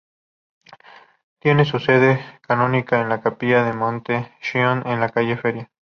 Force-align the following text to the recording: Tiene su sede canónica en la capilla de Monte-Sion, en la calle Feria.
Tiene 1.37 1.63
su 1.63 1.77
sede 1.77 2.19
canónica 2.41 3.01
en 3.01 3.09
la 3.09 3.21
capilla 3.21 3.63
de 3.63 3.73
Monte-Sion, 3.73 4.81
en 4.87 4.99
la 4.99 5.09
calle 5.09 5.37
Feria. 5.37 5.69